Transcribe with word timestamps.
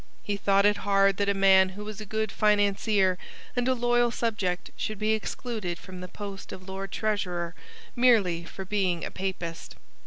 He 0.23 0.35
thought 0.35 0.65
it 0.65 0.77
hard 0.77 1.17
that 1.17 1.29
a 1.29 1.35
man 1.35 1.69
who 1.69 1.85
was 1.85 2.01
a 2.01 2.07
good 2.07 2.31
financier 2.31 3.19
and 3.55 3.67
a 3.67 3.75
loyal 3.75 4.09
subject 4.09 4.71
should 4.75 4.97
be 4.97 5.11
excluded 5.11 5.77
from 5.77 6.01
the 6.01 6.07
post 6.07 6.51
of 6.51 6.67
Lord 6.67 6.91
Treasurer 6.91 7.53
merely 7.95 8.43
for 8.43 8.65
being 8.65 9.05
a 9.05 9.11
Papist. 9.11 9.75